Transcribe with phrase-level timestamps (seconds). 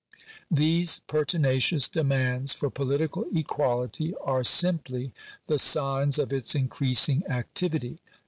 [0.49, 5.13] These pertinacious demands for political equality are simply
[5.45, 7.99] the signs of its increasing activity.